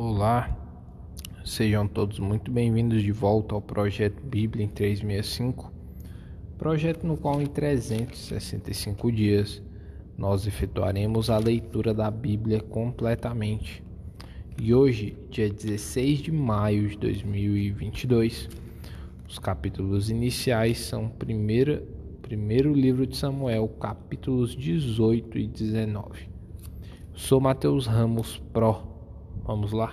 Olá, 0.00 0.56
sejam 1.44 1.88
todos 1.88 2.20
muito 2.20 2.52
bem-vindos 2.52 3.02
de 3.02 3.10
volta 3.10 3.56
ao 3.56 3.60
projeto 3.60 4.22
Bíblia 4.22 4.64
em 4.64 4.68
365, 4.68 5.72
projeto 6.56 7.04
no 7.04 7.16
qual 7.16 7.42
em 7.42 7.46
365 7.46 9.10
dias 9.10 9.60
nós 10.16 10.46
efetuaremos 10.46 11.28
a 11.30 11.38
leitura 11.38 11.92
da 11.92 12.12
Bíblia 12.12 12.60
completamente. 12.60 13.82
E 14.56 14.72
hoje, 14.72 15.18
dia 15.30 15.50
16 15.50 16.20
de 16.20 16.30
maio 16.30 16.90
de 16.90 16.96
2022, 16.96 18.48
os 19.28 19.40
capítulos 19.40 20.10
iniciais 20.10 20.78
são 20.78 21.08
primeira, 21.08 21.82
primeiro 22.22 22.72
livro 22.72 23.04
de 23.04 23.16
Samuel, 23.16 23.66
capítulos 23.80 24.54
18 24.54 25.38
e 25.38 25.48
19. 25.48 26.28
Sou 27.14 27.40
Mateus 27.40 27.88
Ramos 27.88 28.40
Pro. 28.52 28.87
Vamos 29.48 29.72
lá. 29.72 29.92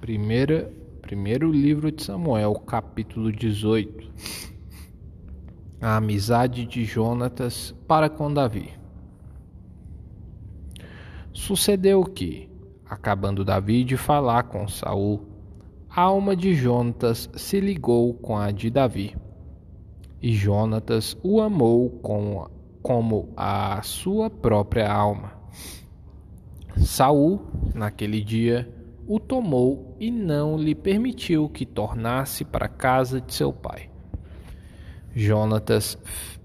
Primeira, 0.00 0.72
primeiro 1.02 1.52
livro 1.52 1.92
de 1.92 2.02
Samuel, 2.02 2.54
capítulo 2.54 3.30
18. 3.30 4.10
A 5.78 5.98
amizade 5.98 6.64
de 6.64 6.82
Jonatas 6.86 7.74
para 7.86 8.08
com 8.08 8.32
Davi. 8.32 8.72
Sucedeu 11.34 12.02
que, 12.02 12.48
acabando 12.86 13.44
Davi 13.44 13.84
de 13.84 13.98
falar 13.98 14.44
com 14.44 14.66
Saul, 14.66 15.20
a 15.90 16.00
alma 16.00 16.34
de 16.34 16.54
Jonatas 16.54 17.28
se 17.34 17.60
ligou 17.60 18.14
com 18.14 18.38
a 18.38 18.50
de 18.50 18.70
Davi. 18.70 19.14
E 20.22 20.32
Jonatas 20.32 21.14
o 21.22 21.42
amou 21.42 21.90
com, 21.90 22.48
como 22.82 23.34
a 23.36 23.82
sua 23.82 24.30
própria 24.30 24.90
alma. 24.90 25.38
Saul, 26.76 27.40
naquele 27.74 28.22
dia, 28.22 28.68
o 29.06 29.18
tomou 29.18 29.96
e 29.98 30.10
não 30.10 30.56
lhe 30.56 30.74
permitiu 30.74 31.48
que 31.48 31.66
tornasse 31.66 32.44
para 32.44 32.66
a 32.66 32.68
casa 32.68 33.20
de 33.20 33.34
seu 33.34 33.52
pai. 33.52 33.90
Jonatas 35.14 35.98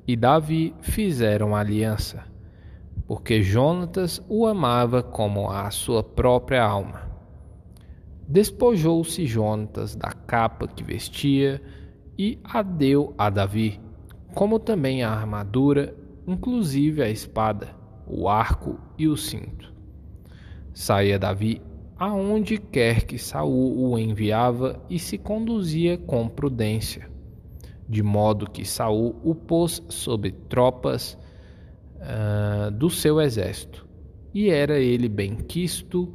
e 0.07 0.15
Davi 0.15 0.73
fizeram 0.81 1.55
aliança 1.55 2.35
porque 3.07 3.41
Jonatas 3.41 4.21
o 4.27 4.45
amava 4.45 5.03
como 5.03 5.49
a 5.49 5.69
sua 5.69 6.03
própria 6.03 6.63
alma. 6.63 7.03
Despojou-se 8.27 9.25
Jonatas 9.25 9.95
da 9.95 10.11
capa 10.11 10.67
que 10.67 10.83
vestia 10.83 11.61
e 12.17 12.39
a 12.43 12.63
deu 12.63 13.13
a 13.17 13.29
Davi, 13.29 13.79
como 14.33 14.59
também 14.59 15.03
a 15.03 15.11
armadura, 15.11 15.95
inclusive 16.25 17.03
a 17.03 17.09
espada, 17.09 17.75
o 18.07 18.27
arco 18.27 18.79
e 18.97 19.07
o 19.07 19.15
cinto. 19.15 19.74
Saía 20.75 21.17
Davi 21.17 21.61
aonde 21.97 22.57
quer 22.57 23.05
que 23.05 23.17
Saul 23.17 23.77
o 23.77 23.97
enviava 23.97 24.83
e 24.89 24.99
se 24.99 25.17
conduzia 25.17 25.97
com 25.97 26.27
prudência, 26.27 27.09
de 27.87 28.03
modo 28.03 28.49
que 28.49 28.65
Saul 28.65 29.15
o 29.23 29.33
pôs 29.33 29.81
sobre 29.87 30.31
tropas 30.31 31.17
uh, 31.95 32.69
do 32.71 32.89
seu 32.89 33.21
exército, 33.21 33.87
e 34.33 34.49
era 34.49 34.77
ele 34.77 35.07
bem 35.07 35.37
quisto 35.37 36.13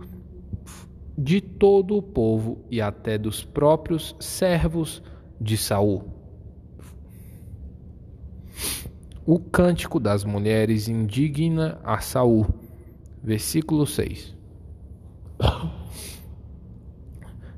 de 1.17 1.41
todo 1.41 1.97
o 1.97 2.03
povo 2.03 2.63
e 2.71 2.83
até 2.83 3.17
dos 3.17 3.43
próprios 3.43 4.15
servos 4.21 5.03
de 5.41 5.57
Saul. 5.57 6.05
O 9.25 9.39
cântico 9.39 9.99
das 9.99 10.23
mulheres 10.23 10.87
indigna 10.87 11.79
a 11.83 12.01
Saul. 12.01 12.47
Versículo 13.23 13.87
6. 13.87 14.40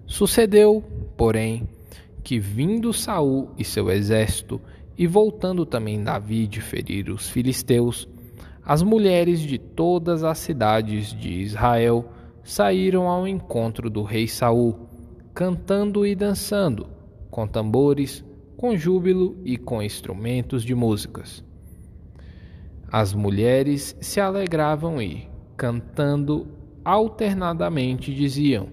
Sucedeu, 0.06 0.83
porém, 1.16 1.69
que 2.22 2.39
vindo 2.39 2.92
Saul 2.92 3.50
e 3.58 3.64
seu 3.64 3.91
exército 3.91 4.61
e 4.97 5.06
voltando 5.06 5.66
também 5.66 6.02
Davi 6.02 6.46
de 6.46 6.61
ferir 6.61 7.11
os 7.11 7.29
filisteus, 7.29 8.08
as 8.64 8.83
mulheres 8.83 9.40
de 9.40 9.58
todas 9.58 10.23
as 10.23 10.39
cidades 10.39 11.12
de 11.12 11.40
Israel 11.40 12.08
saíram 12.45 13.08
ao 13.08 13.27
encontro 13.27 13.90
do 13.90 14.02
rei 14.02 14.28
Saul, 14.28 14.89
cantando 15.34 16.07
e 16.07 16.14
dançando, 16.14 16.86
com 17.30 17.46
tambores, 17.46 18.24
com 18.57 18.77
júbilo 18.77 19.36
e 19.45 19.57
com 19.57 19.83
instrumentos 19.83 20.62
de 20.62 20.74
músicas. 20.74 21.42
As 22.90 23.14
mulheres 23.14 23.96
se 24.01 24.20
alegravam 24.20 25.01
e, 25.01 25.28
cantando 25.57 26.46
alternadamente, 26.85 28.15
diziam: 28.15 28.69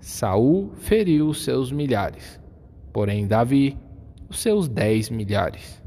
Saul 0.00 0.70
feriu 0.74 1.28
os 1.28 1.44
seus 1.44 1.72
milhares, 1.72 2.40
porém 2.92 3.26
Davi 3.26 3.76
os 4.28 4.40
seus 4.40 4.68
dez 4.68 5.10
milhares. 5.10 5.82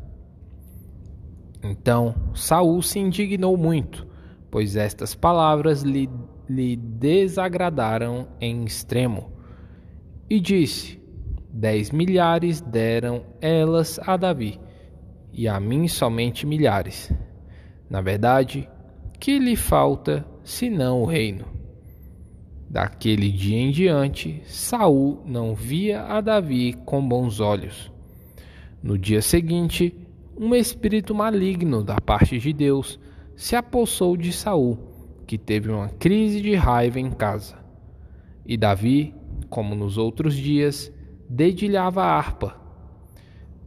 Então 1.64 2.16
Saul 2.34 2.82
se 2.82 3.00
indignou 3.00 3.56
muito, 3.56 4.08
pois 4.50 4.76
estas 4.76 5.14
palavras 5.14 5.84
lhe, 5.84 6.10
lhe 6.50 6.76
desagradaram 6.76 8.28
em 8.40 8.64
extremo, 8.66 9.32
e 10.30 10.40
disse: 10.40 11.02
Dez 11.54 11.92
milhares 11.92 12.62
deram 12.62 13.24
elas 13.40 14.00
a 14.06 14.18
Davi, 14.18 14.60
e 15.34 15.48
a 15.48 15.60
mim 15.60 15.88
somente 15.88 16.46
milhares. 16.46 17.12
Na 17.90 18.02
verdade, 18.02 18.70
que 19.20 19.38
lhe 19.38 19.56
falta 19.56 20.26
senão 20.44 21.02
o 21.02 21.06
reino? 21.06 21.46
Daquele 22.70 23.30
dia 23.30 23.58
em 23.58 23.70
diante, 23.70 24.42
Saul 24.46 25.22
não 25.26 25.54
via 25.54 26.04
a 26.04 26.22
Davi 26.22 26.74
com 26.86 27.06
bons 27.06 27.42
olhos. 27.42 27.92
No 28.82 28.98
dia 28.98 29.22
seguinte, 29.22 29.94
um 30.38 30.56
espírito 30.56 31.14
maligno 31.14 31.84
da 31.84 32.00
parte 32.00 32.40
de 32.40 32.54
Deus 32.54 32.98
se 33.36 33.58
apossou 33.58 34.16
de 34.16 34.32
Saul, 34.32 34.78
que 35.28 35.38
teve 35.38 35.70
uma 35.70 35.90
crise 35.90 36.42
de 36.42 36.56
raiva 36.56 36.98
em 36.98 37.12
casa. 37.12 37.58
E 38.46 38.56
Davi, 38.56 39.14
como 39.50 39.76
nos 39.76 39.98
outros 39.98 40.34
dias, 40.34 40.92
dedilhava 41.30 42.04
a 42.04 42.18
harpa. 42.18 42.56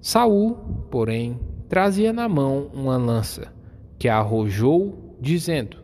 Saul, 0.00 0.54
porém, 0.90 1.38
trazia 1.68 2.12
na 2.12 2.28
mão 2.28 2.70
uma 2.72 2.96
lança, 2.96 3.52
que 3.98 4.08
arrojou, 4.08 5.16
dizendo: 5.20 5.83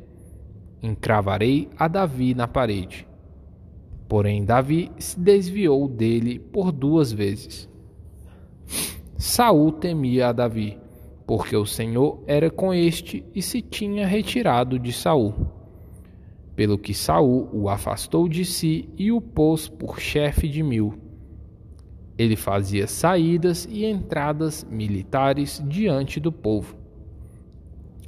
Encravarei 0.83 1.69
a 1.79 1.87
Davi 1.89 2.35
na 2.35 2.49
parede. 2.49 3.07
Porém, 4.09 4.45
Davi 4.45 4.91
se 4.99 5.19
desviou 5.19 5.87
dele 5.87 6.39
por 6.39 6.73
duas 6.73 7.13
vezes. 7.13 7.69
Saul 9.17 9.73
temia 9.73 10.29
a 10.29 10.33
Davi, 10.33 10.79
porque 11.27 11.55
o 11.55 11.67
Senhor 11.67 12.23
era 12.27 12.51
com 12.51 12.73
este 12.73 13.25
e 13.35 13.43
se 13.43 13.61
tinha 13.61 14.07
retirado 14.07 14.79
de 14.79 14.93
Saul. 14.93 15.35
Pelo 16.57 16.79
que 16.79 16.93
Saul 16.93 17.49
o 17.53 17.69
afastou 17.69 18.29
de 18.29 18.45
si 18.45 18.89
e 18.97 19.13
o 19.13 19.21
pôs 19.21 19.69
por 19.69 20.01
chefe 20.01 20.49
de 20.49 20.63
mil. 20.63 20.95
Ele 22.19 22.37
fazia 22.37 22.87
saídas 22.87 23.69
e 23.71 23.85
entradas 23.85 24.67
militares 24.69 25.63
diante 25.69 26.19
do 26.19 26.33
povo. 26.33 26.75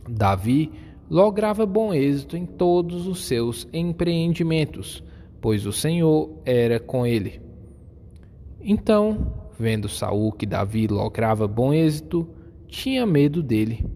Davi 0.09 0.71
lograva 1.13 1.65
bom 1.65 1.95
êxito 1.95 2.37
em 2.37 2.45
todos 2.45 3.07
os 3.07 3.25
seus 3.27 3.69
empreendimentos, 3.73 5.05
pois 5.41 5.65
o 5.67 5.73
Senhor 5.73 6.41
era 6.45 6.81
com 6.81 7.07
ele. 7.07 7.41
Então 8.61 9.43
Vendo 9.63 9.89
Saul 9.89 10.33
que 10.33 10.45
Davi 10.45 10.89
lograva 10.89 11.47
bom 11.47 11.73
êxito, 11.73 12.29
tinha 12.67 13.07
medo 13.07 13.43
dele. 13.45 13.89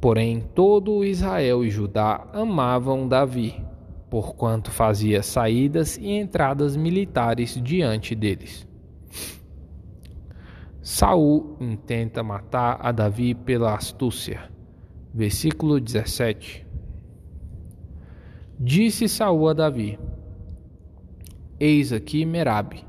Porém, 0.00 0.40
todo 0.54 1.04
Israel 1.04 1.64
e 1.64 1.70
Judá 1.70 2.28
amavam 2.32 3.08
Davi, 3.08 3.60
porquanto 4.08 4.70
fazia 4.70 5.20
saídas 5.20 5.96
e 5.96 6.10
entradas 6.10 6.76
militares 6.76 7.60
diante 7.60 8.14
deles. 8.14 8.64
Saul 10.80 11.56
intenta 11.60 12.22
matar 12.22 12.78
a 12.80 12.92
Davi 12.92 13.34
pela 13.34 13.74
astúcia. 13.74 14.48
Versículo 15.12 15.80
17. 15.80 16.66
Disse 18.60 19.08
Saul 19.08 19.48
a 19.48 19.52
Davi: 19.54 19.98
Eis 21.58 21.92
aqui 21.92 22.26
Merabe, 22.26 22.84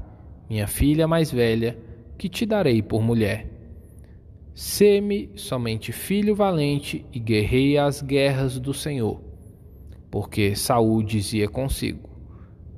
minha 0.49 0.67
filha 0.67 1.07
mais 1.07 1.31
velha, 1.31 1.77
que 2.17 2.27
te 2.27 2.45
darei 2.45 2.81
por 2.81 3.01
mulher. 3.01 3.47
Sê-me 4.53 5.31
somente 5.35 5.93
filho 5.93 6.35
valente 6.35 7.05
e 7.13 7.19
guerreia 7.19 7.85
as 7.85 8.01
guerras 8.01 8.59
do 8.59 8.73
Senhor. 8.73 9.21
Porque 10.11 10.55
Saul 10.55 11.01
dizia 11.01 11.47
consigo: 11.47 12.09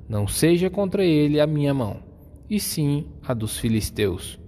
Não 0.08 0.28
seja 0.28 0.70
contra 0.70 1.04
ele 1.04 1.40
a 1.40 1.46
minha 1.46 1.74
mão, 1.74 2.00
e 2.48 2.60
sim 2.60 3.08
a 3.26 3.34
dos 3.34 3.58
filisteus. 3.58 4.38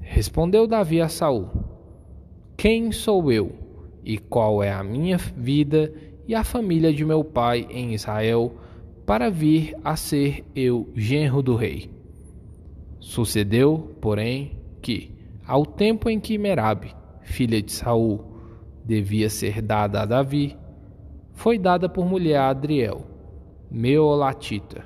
Respondeu 0.00 0.66
Davi 0.66 1.02
a 1.02 1.08
Saul: 1.08 1.50
Quem 2.56 2.90
sou 2.90 3.30
eu 3.30 3.65
e 4.06 4.18
qual 4.18 4.62
é 4.62 4.72
a 4.72 4.84
minha 4.84 5.18
vida 5.18 5.92
e 6.28 6.34
a 6.34 6.44
família 6.44 6.92
de 6.92 7.04
meu 7.04 7.24
pai 7.24 7.66
em 7.68 7.92
Israel 7.92 8.54
para 9.04 9.28
vir 9.28 9.76
a 9.82 9.96
ser 9.96 10.44
eu 10.54 10.88
genro 10.94 11.42
do 11.42 11.56
rei. 11.56 11.90
Sucedeu, 13.00 13.96
porém, 14.00 14.58
que, 14.80 15.10
ao 15.44 15.66
tempo 15.66 16.08
em 16.08 16.20
que 16.20 16.38
Merabe, 16.38 16.94
filha 17.22 17.60
de 17.60 17.72
Saul, 17.72 18.24
devia 18.84 19.28
ser 19.28 19.60
dada 19.60 20.02
a 20.02 20.06
Davi, 20.06 20.56
foi 21.32 21.58
dada 21.58 21.88
por 21.88 22.06
mulher 22.06 22.36
a 22.36 22.48
Adriel, 22.48 23.04
Meolatita. 23.68 24.84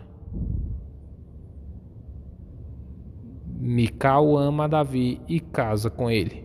Mical 3.59 4.39
ama 4.39 4.67
Davi 4.67 5.21
e 5.29 5.39
casa 5.39 5.91
com 5.91 6.11
ele. 6.11 6.45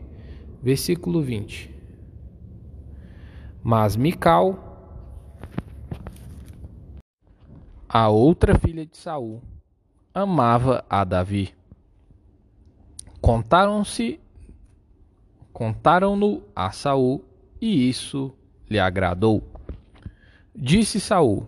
Versículo 0.61 1.21
20. 1.21 1.74
Mas 3.67 3.95
Mical, 3.95 4.59
a 7.89 8.09
outra 8.09 8.59
filha 8.59 8.85
de 8.85 8.95
Saul, 8.95 9.41
amava 10.13 10.85
a 10.87 11.03
Davi. 11.03 11.51
Contaram-se 13.19 14.19
contaram-no 15.51 16.43
a 16.55 16.69
Saul 16.69 17.25
e 17.59 17.89
isso 17.89 18.35
lhe 18.69 18.77
agradou. 18.77 19.41
Disse 20.55 20.99
Saul: 20.99 21.47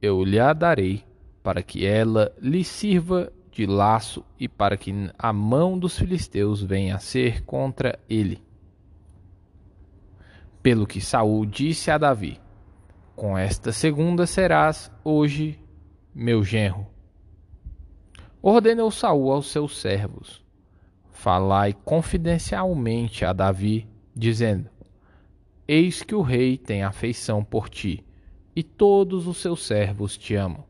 Eu 0.00 0.24
lhe 0.24 0.40
a 0.40 0.50
darei 0.54 1.04
para 1.42 1.62
que 1.62 1.84
ela 1.84 2.34
lhe 2.40 2.64
sirva 2.64 3.30
de 3.52 3.66
laço 3.66 4.24
e 4.40 4.48
para 4.48 4.78
que 4.78 5.10
a 5.18 5.30
mão 5.30 5.78
dos 5.78 5.98
filisteus 5.98 6.62
venha 6.62 6.96
a 6.96 7.00
ser 7.00 7.44
contra 7.44 7.98
ele. 8.08 8.42
Pelo 10.64 10.86
que 10.86 10.98
Saul 10.98 11.44
disse 11.44 11.90
a 11.90 11.98
Davi: 11.98 12.40
Com 13.14 13.36
esta 13.36 13.70
segunda 13.70 14.26
serás 14.26 14.90
hoje 15.04 15.60
meu 16.14 16.42
genro. 16.42 16.86
Ordenou 18.40 18.90
Saul 18.90 19.30
aos 19.30 19.48
seus 19.48 19.78
servos: 19.78 20.42
Falai 21.10 21.74
confidencialmente 21.74 23.26
a 23.26 23.34
Davi, 23.34 23.86
dizendo: 24.16 24.70
Eis 25.68 26.02
que 26.02 26.14
o 26.14 26.22
rei 26.22 26.56
tem 26.56 26.82
afeição 26.82 27.44
por 27.44 27.68
ti, 27.68 28.02
e 28.56 28.62
todos 28.62 29.26
os 29.26 29.36
seus 29.36 29.66
servos 29.66 30.16
te 30.16 30.34
amam. 30.34 30.64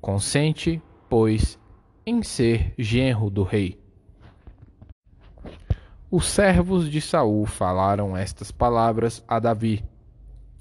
Consente, 0.00 0.82
pois, 1.08 1.56
em 2.04 2.24
ser 2.24 2.74
genro 2.76 3.30
do 3.30 3.44
rei. 3.44 3.78
Os 6.08 6.26
servos 6.26 6.88
de 6.88 7.00
Saul 7.00 7.46
falaram 7.46 8.16
estas 8.16 8.52
palavras 8.52 9.24
a 9.26 9.40
Davi, 9.40 9.84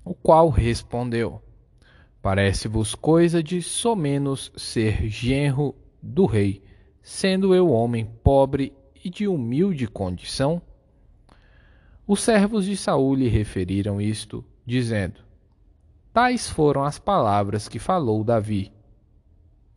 o 0.03 0.15
qual 0.15 0.49
respondeu: 0.49 1.39
Parece-vos 2.19 2.95
coisa 2.95 3.43
de 3.43 3.61
somenos 3.61 4.51
ser 4.57 5.07
genro 5.07 5.75
do 6.01 6.25
rei, 6.25 6.63
sendo 6.99 7.53
eu 7.53 7.69
homem 7.69 8.05
pobre 8.23 8.73
e 9.03 9.07
de 9.07 9.27
humilde 9.27 9.87
condição? 9.87 10.59
Os 12.07 12.21
servos 12.21 12.65
de 12.65 12.75
Saul 12.75 13.13
lhe 13.13 13.27
referiram 13.27 14.01
isto, 14.01 14.43
dizendo: 14.65 15.21
Tais 16.11 16.49
foram 16.49 16.83
as 16.83 16.97
palavras 16.97 17.69
que 17.69 17.77
falou 17.77 18.23
Davi. 18.23 18.73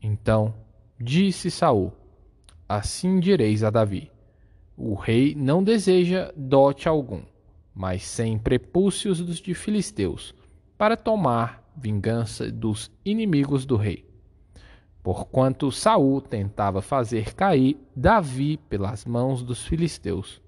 Então 0.01 0.55
disse 0.99 1.51
Saul: 1.51 1.93
Assim 2.67 3.21
direis 3.21 3.63
a 3.63 3.69
Davi: 3.69 4.11
o 4.81 4.95
rei 4.95 5.35
não 5.35 5.63
deseja 5.63 6.33
dote 6.37 6.89
algum, 6.89 7.23
mas 7.75 8.05
sem 8.05 8.39
prepúcios 8.39 9.21
dos 9.21 9.41
de 9.41 9.53
filisteus, 9.53 10.33
para 10.79 10.97
tomar 10.97 11.69
vingança 11.77 12.49
dos 12.51 12.89
inimigos 13.05 13.67
do 13.67 13.77
rei. 13.77 14.05
Porquanto 15.03 15.73
Saul 15.73 16.21
tentava 16.21 16.81
fazer 16.81 17.35
cair 17.35 17.77
Davi 17.95 18.57
pelas 18.57 19.05
mãos 19.05 19.43
dos 19.43 19.67
filisteus. 19.67 20.41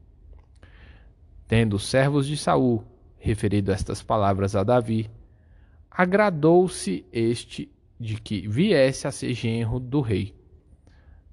Tendo 1.49 1.75
os 1.75 1.87
servos 1.87 2.25
de 2.25 2.37
Saul 2.37 2.85
referido 3.19 3.73
estas 3.73 4.01
palavras 4.01 4.55
a 4.55 4.63
Davi, 4.63 5.11
agradou-se 5.91 7.05
este 7.13 7.69
de 7.99 8.15
que 8.21 8.47
viesse 8.47 9.09
a 9.09 9.11
ser 9.11 9.35
genro 9.35 9.81
do 9.81 10.01
rei. 10.01 10.35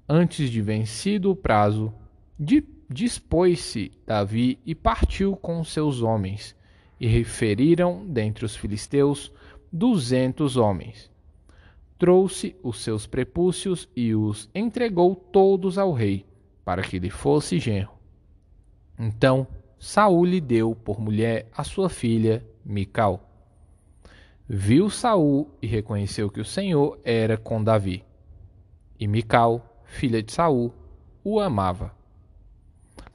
Antes 0.08 0.50
de 0.50 0.60
vencido 0.60 1.30
o 1.30 1.36
prazo, 1.36 1.94
de 2.38 2.77
dispôs-se 2.88 3.92
Davi 4.06 4.58
e 4.64 4.74
partiu 4.74 5.36
com 5.36 5.62
seus 5.62 6.02
homens, 6.02 6.56
e 7.00 7.06
referiram 7.06 8.04
dentre 8.06 8.44
os 8.44 8.56
filisteus 8.56 9.32
duzentos 9.72 10.56
homens. 10.56 11.10
Trouxe 11.98 12.56
os 12.62 12.80
seus 12.80 13.06
prepúcios 13.06 13.88
e 13.94 14.14
os 14.14 14.48
entregou 14.54 15.14
todos 15.14 15.78
ao 15.78 15.92
rei, 15.92 16.24
para 16.64 16.82
que 16.82 16.98
lhe 16.98 17.10
fosse 17.10 17.58
genro. 17.58 17.90
Então 18.98 19.46
Saul 19.78 20.24
lhe 20.24 20.40
deu 20.40 20.74
por 20.74 21.00
mulher 21.00 21.48
a 21.56 21.62
sua 21.62 21.88
filha 21.88 22.44
Mical. 22.64 23.24
Viu 24.48 24.90
Saul 24.90 25.50
e 25.60 25.66
reconheceu 25.66 26.30
que 26.30 26.40
o 26.40 26.44
Senhor 26.44 26.98
era 27.04 27.36
com 27.36 27.62
Davi. 27.62 28.04
E 28.98 29.06
Mical, 29.06 29.82
filha 29.84 30.22
de 30.22 30.32
Saul, 30.32 30.72
o 31.22 31.38
amava. 31.38 31.97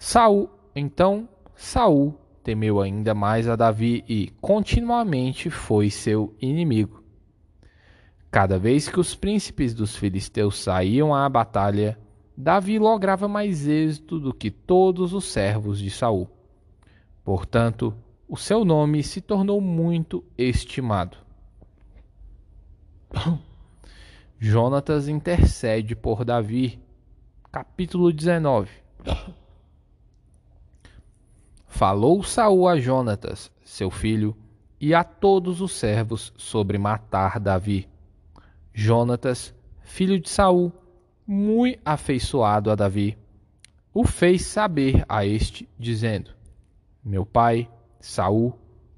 Saul, 0.06 0.50
então 0.76 1.30
Saul 1.56 2.14
temeu 2.44 2.82
ainda 2.82 3.16
mais 3.16 3.48
a 3.48 3.56
Davi 3.56 4.04
e 4.06 4.28
continuamente 4.42 5.50
foi 5.50 5.90
seu 5.90 6.36
inimigo. 6.42 7.02
Cada 8.30 8.60
vez 8.60 8.90
que 8.90 9.00
os 9.00 9.16
príncipes 9.16 9.74
dos 9.74 9.96
filisteus 9.96 10.58
saíam 10.58 11.16
à 11.16 11.28
batalha, 11.30 11.98
Davi 12.36 12.78
lograva 12.78 13.30
mais 13.30 13.66
êxito 13.66 14.20
do 14.20 14.34
que 14.34 14.52
todos 14.52 15.14
os 15.14 15.24
servos 15.24 15.80
de 15.80 15.90
Saul. 15.90 16.28
Portanto, 17.24 17.96
o 18.28 18.36
seu 18.36 18.66
nome 18.66 19.02
se 19.04 19.22
tornou 19.22 19.62
muito 19.62 20.22
estimado. 20.38 21.18
Jonatas 24.38 25.08
intercede 25.08 25.96
por 25.96 26.26
Davi. 26.26 26.78
Capítulo 27.50 28.12
19 28.12 28.84
Falou 31.75 32.22
Saul 32.22 32.68
a 32.68 32.80
Jonatas, 32.80 33.52
seu 33.66 33.90
filho, 33.90 34.38
e 34.80 34.94
a 34.94 35.04
todos 35.04 35.60
os 35.60 35.72
servos 35.72 36.31
sobre 36.38 36.78
matar 36.78 37.40
Davi. 37.40 37.90
Jonatas, 38.72 39.56
filho 39.82 40.20
de 40.20 40.30
Saul, 40.30 40.72
muito 41.25 41.82
afeiçoado 41.84 42.70
a 42.70 42.75
Davi, 42.75 43.18
o 43.92 44.06
fez 44.06 44.46
saber 44.46 45.03
a 45.10 45.25
este, 45.25 45.68
dizendo: 45.75 46.30
Meu 47.03 47.25
pai, 47.25 47.68
Saul, 48.00 48.53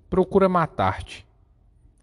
procura 0.09 0.49
matar-te. 0.49 1.25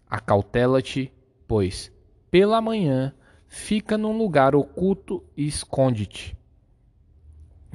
Acautela-te, 0.08 1.12
pois, 1.46 1.92
pela 2.30 2.62
manhã 2.62 3.14
fica 3.46 3.98
num 3.98 4.16
lugar 4.16 4.56
oculto 4.56 5.22
e 5.36 5.46
esconde-te. 5.46 6.34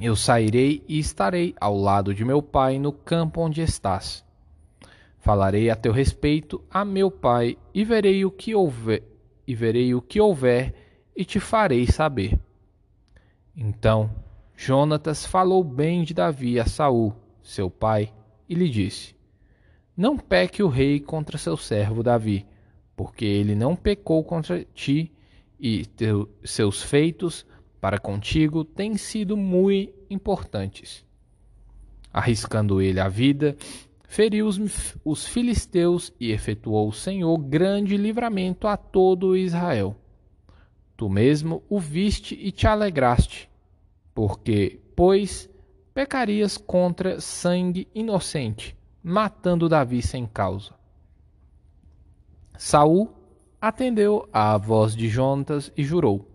Eu 0.00 0.14
sairei 0.14 0.84
e 0.86 0.98
estarei 0.98 1.56
ao 1.60 1.76
lado 1.76 2.14
de 2.14 2.24
meu 2.24 2.40
pai 2.40 2.78
no 2.78 2.92
campo 2.92 3.40
onde 3.40 3.60
estás. 3.60 4.24
Falarei 5.18 5.70
a 5.70 5.74
teu 5.74 5.92
respeito 5.92 6.62
a 6.70 6.84
meu 6.84 7.10
pai 7.10 7.58
e 7.74 7.84
verei 7.84 8.24
o 8.24 8.30
que 8.30 8.54
houver, 8.54 9.02
e 9.44 9.56
verei 9.56 9.92
o 9.96 10.00
que 10.00 10.20
houver 10.20 10.72
e 11.16 11.24
te 11.24 11.40
farei 11.40 11.84
saber. 11.88 12.38
Então 13.56 14.08
Jonatas 14.56 15.26
falou 15.26 15.64
bem 15.64 16.04
de 16.04 16.14
Davi 16.14 16.60
a 16.60 16.64
Saul, 16.64 17.12
seu 17.42 17.68
pai, 17.68 18.12
e 18.48 18.54
lhe 18.54 18.68
disse: 18.68 19.16
Não 19.96 20.16
peque 20.16 20.62
o 20.62 20.68
rei 20.68 21.00
contra 21.00 21.36
seu 21.36 21.56
servo 21.56 22.04
Davi, 22.04 22.46
porque 22.94 23.24
ele 23.24 23.56
não 23.56 23.74
pecou 23.74 24.22
contra 24.22 24.64
ti 24.74 25.12
e 25.58 25.84
teu, 25.86 26.28
seus 26.44 26.82
feitos 26.82 27.44
para 27.80 27.98
contigo 27.98 28.64
têm 28.64 28.96
sido 28.96 29.36
muito 29.36 29.92
importantes. 30.10 31.04
Arriscando 32.12 32.80
ele 32.80 32.98
a 32.98 33.08
vida, 33.08 33.56
feriu 34.08 34.46
os, 34.46 34.96
os 35.04 35.26
filisteus 35.26 36.12
e 36.18 36.32
efetuou 36.32 36.88
o 36.88 36.92
Senhor 36.92 37.36
grande 37.38 37.96
livramento 37.96 38.66
a 38.66 38.76
todo 38.76 39.36
Israel. 39.36 39.94
Tu 40.96 41.08
mesmo 41.08 41.62
o 41.68 41.78
viste 41.78 42.34
e 42.34 42.50
te 42.50 42.66
alegraste, 42.66 43.48
porque, 44.12 44.80
pois, 44.96 45.48
pecarias 45.94 46.56
contra 46.56 47.20
sangue 47.20 47.86
inocente, 47.94 48.76
matando 49.02 49.68
Davi 49.68 50.02
sem 50.02 50.26
causa. 50.26 50.72
Saul 52.56 53.08
atendeu 53.60 54.28
à 54.32 54.56
voz 54.56 54.96
de 54.96 55.08
Jontas 55.08 55.70
e 55.76 55.84
jurou: 55.84 56.28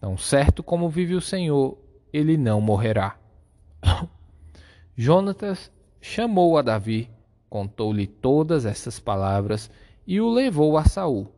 Tão 0.00 0.16
certo 0.16 0.62
como 0.62 0.88
vive 0.88 1.14
o 1.14 1.20
Senhor, 1.20 1.76
ele 2.10 2.38
não 2.38 2.58
morrerá. 2.58 3.18
Jonatas 4.96 5.70
chamou 6.00 6.56
a 6.56 6.62
Davi, 6.62 7.10
contou-lhe 7.50 8.06
todas 8.06 8.64
estas 8.64 8.98
palavras 8.98 9.70
e 10.06 10.18
o 10.18 10.30
levou 10.30 10.78
a 10.78 10.84
Saul. 10.84 11.30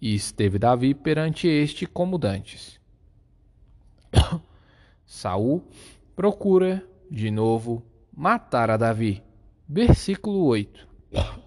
E 0.00 0.14
esteve 0.14 0.58
Davi 0.58 0.94
perante 0.94 1.48
este 1.48 1.84
como 1.84 2.16
dantes. 2.16 2.80
Saul 5.04 5.62
procura 6.14 6.84
de 7.10 7.30
novo 7.30 7.82
matar 8.16 8.70
a 8.70 8.76
Davi. 8.76 9.20
Versículo 9.68 10.44
8. 10.44 10.88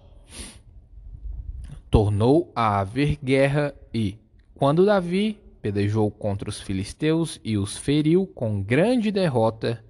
Tornou 1.90 2.52
a 2.54 2.80
haver 2.80 3.18
guerra 3.22 3.74
e, 3.92 4.18
quando 4.54 4.84
Davi 4.86 5.41
pelejou 5.62 6.10
contra 6.10 6.50
os 6.50 6.60
filisteus 6.60 7.40
e 7.44 7.56
os 7.56 7.78
feriu 7.78 8.26
com 8.26 8.60
grande 8.60 9.12
derrota, 9.12 9.82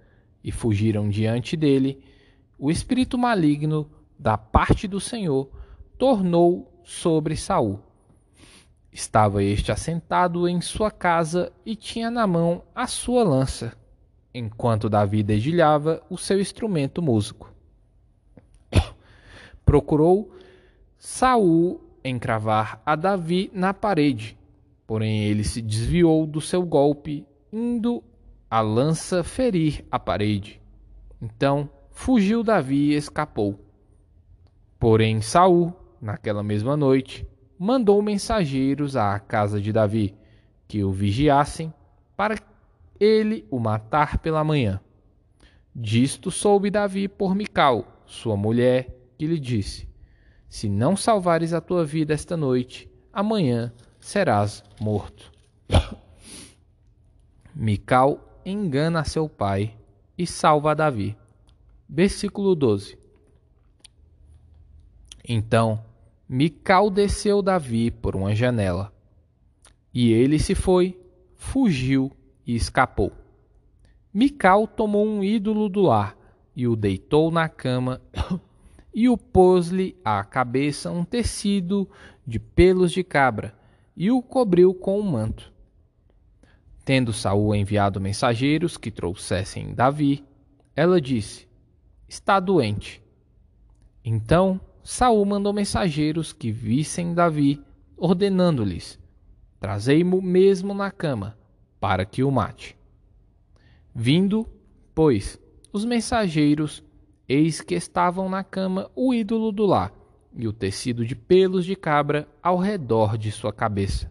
e 0.44 0.52
fugiram 0.52 1.08
diante 1.08 1.56
dele, 1.56 2.04
o 2.58 2.70
espírito 2.70 3.16
maligno 3.16 3.90
da 4.18 4.36
parte 4.36 4.86
do 4.86 5.00
Senhor 5.00 5.50
tornou 5.96 6.80
sobre 6.84 7.36
Saul. 7.36 7.80
Estava 8.92 9.42
este 9.42 9.72
assentado 9.72 10.46
em 10.46 10.60
sua 10.60 10.90
casa 10.90 11.50
e 11.64 11.74
tinha 11.74 12.10
na 12.10 12.26
mão 12.26 12.62
a 12.74 12.86
sua 12.86 13.24
lança, 13.24 13.72
enquanto 14.34 14.90
Davi 14.90 15.22
dedilhava 15.22 16.02
o 16.10 16.18
seu 16.18 16.38
instrumento 16.38 17.00
músico. 17.00 17.50
Procurou 19.64 20.30
Saul 20.98 21.80
encravar 22.04 22.82
a 22.84 22.94
Davi 22.94 23.50
na 23.54 23.72
parede, 23.72 24.36
porém 24.92 25.24
ele 25.24 25.42
se 25.42 25.62
desviou 25.62 26.26
do 26.26 26.38
seu 26.38 26.66
golpe, 26.66 27.26
indo 27.50 28.04
a 28.50 28.60
lança 28.60 29.24
ferir 29.24 29.86
a 29.90 29.98
parede. 29.98 30.60
Então 31.18 31.66
fugiu 31.90 32.42
Davi 32.42 32.90
e 32.90 32.94
escapou. 32.94 33.58
Porém 34.78 35.22
Saul, 35.22 35.72
naquela 35.98 36.42
mesma 36.42 36.76
noite, 36.76 37.26
mandou 37.58 38.02
mensageiros 38.02 38.94
à 38.94 39.18
casa 39.18 39.58
de 39.58 39.72
Davi, 39.72 40.14
que 40.68 40.84
o 40.84 40.92
vigiassem, 40.92 41.72
para 42.14 42.36
ele 43.00 43.46
o 43.50 43.58
matar 43.58 44.18
pela 44.18 44.44
manhã. 44.44 44.78
Disto 45.74 46.30
soube 46.30 46.68
Davi 46.68 47.08
por 47.08 47.34
Mical, 47.34 48.04
sua 48.04 48.36
mulher, 48.36 48.94
que 49.16 49.26
lhe 49.26 49.40
disse: 49.40 49.88
Se 50.50 50.68
não 50.68 50.98
salvares 50.98 51.54
a 51.54 51.62
tua 51.62 51.82
vida 51.82 52.12
esta 52.12 52.36
noite, 52.36 52.90
amanhã 53.10 53.72
serás 54.02 54.64
morto. 54.80 55.32
Mical 57.54 58.20
engana 58.44 59.04
seu 59.04 59.28
pai 59.28 59.74
e 60.18 60.26
salva 60.26 60.74
Davi. 60.74 61.16
Versículo 61.88 62.54
12. 62.54 62.98
Então 65.26 65.80
Mical 66.28 66.90
desceu 66.90 67.40
Davi 67.40 67.90
por 67.90 68.16
uma 68.16 68.34
janela, 68.34 68.92
e 69.94 70.10
ele 70.10 70.38
se 70.38 70.54
foi, 70.54 70.98
fugiu 71.36 72.10
e 72.46 72.56
escapou. 72.56 73.12
Mical 74.12 74.66
tomou 74.66 75.06
um 75.06 75.22
ídolo 75.22 75.68
do 75.68 75.82
lar 75.82 76.16
e 76.56 76.66
o 76.66 76.74
deitou 76.74 77.30
na 77.30 77.48
cama 77.48 78.00
e 78.92 79.08
o 79.08 79.16
pôs-lhe 79.16 79.94
à 80.04 80.24
cabeça 80.24 80.90
um 80.90 81.04
tecido 81.04 81.88
de 82.26 82.38
pelos 82.38 82.92
de 82.92 83.04
cabra 83.04 83.61
e 83.96 84.10
o 84.10 84.22
cobriu 84.22 84.74
com 84.74 84.98
um 84.98 85.02
manto. 85.02 85.52
Tendo 86.84 87.12
Saul 87.12 87.54
enviado 87.54 88.00
mensageiros 88.00 88.76
que 88.76 88.90
trouxessem 88.90 89.74
Davi, 89.74 90.24
ela 90.74 91.00
disse: 91.00 91.46
Está 92.08 92.40
doente. 92.40 93.02
Então 94.04 94.60
Saul 94.82 95.24
mandou 95.24 95.52
mensageiros 95.52 96.32
que 96.32 96.50
vissem 96.50 97.14
Davi, 97.14 97.62
ordenando-lhes: 97.96 98.98
Trazei-mo 99.60 100.20
mesmo 100.20 100.74
na 100.74 100.90
cama, 100.90 101.38
para 101.78 102.04
que 102.04 102.24
o 102.24 102.30
mate. 102.30 102.76
Vindo, 103.94 104.46
pois, 104.94 105.38
os 105.72 105.84
mensageiros, 105.84 106.82
eis 107.28 107.60
que 107.60 107.74
estavam 107.74 108.28
na 108.28 108.42
cama 108.42 108.90
o 108.96 109.14
ídolo 109.14 109.52
do 109.52 109.64
lar 109.64 110.01
e 110.34 110.48
o 110.48 110.52
tecido 110.52 111.04
de 111.04 111.14
pelos 111.14 111.64
de 111.64 111.76
cabra 111.76 112.28
ao 112.42 112.58
redor 112.58 113.16
de 113.16 113.30
sua 113.30 113.52
cabeça. 113.52 114.10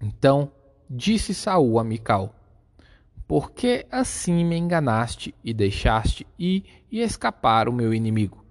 Então 0.00 0.50
Disse 0.92 1.32
Saul 1.32 1.78
a 1.78 1.84
Mical: 1.84 2.34
Por 3.24 3.52
que 3.52 3.86
assim 3.92 4.44
me 4.44 4.56
enganaste 4.56 5.32
e 5.44 5.54
deixaste 5.54 6.26
ir 6.36 6.64
e 6.90 6.98
escapar 7.00 7.68
o 7.68 7.72
meu 7.72 7.94
inimigo? 7.94 8.44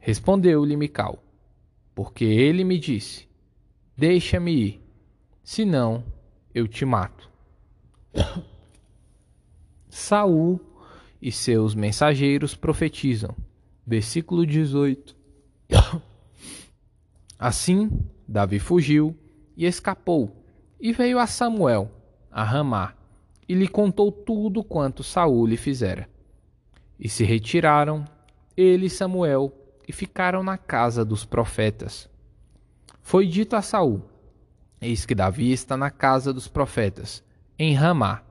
Respondeu-lhe 0.00 0.76
Mical: 0.76 1.22
Porque 1.94 2.24
ele 2.24 2.64
me 2.64 2.76
disse: 2.76 3.28
Deixa-me 3.96 4.52
ir, 4.52 4.80
senão 5.44 6.02
eu 6.52 6.66
te 6.66 6.84
mato. 6.84 7.30
Saul 9.88 10.58
e 11.20 11.30
seus 11.30 11.72
mensageiros 11.72 12.56
profetizam. 12.56 13.32
Versículo 13.86 14.46
18. 14.46 15.16
Assim, 17.38 17.90
Davi 18.26 18.58
fugiu 18.58 19.16
e 19.56 19.66
escapou 19.66 20.44
e 20.80 20.92
veio 20.92 21.18
a 21.18 21.26
Samuel, 21.26 21.90
a 22.30 22.42
Ramá, 22.42 22.94
e 23.48 23.54
lhe 23.54 23.68
contou 23.68 24.10
tudo 24.10 24.64
quanto 24.64 25.02
Saul 25.02 25.46
lhe 25.46 25.56
fizera. 25.56 26.08
E 26.98 27.08
se 27.08 27.24
retiraram, 27.24 28.04
ele 28.56 28.86
e 28.86 28.90
Samuel, 28.90 29.52
e 29.86 29.92
ficaram 29.92 30.42
na 30.42 30.56
casa 30.56 31.04
dos 31.04 31.24
profetas. 31.24 32.08
Foi 33.00 33.26
dito 33.26 33.56
a 33.56 33.62
Saul: 33.62 34.02
Eis 34.80 35.04
que 35.04 35.14
Davi 35.14 35.52
está 35.52 35.76
na 35.76 35.90
casa 35.90 36.32
dos 36.32 36.48
profetas, 36.48 37.22
em 37.58 37.74
Ramá. 37.74 38.22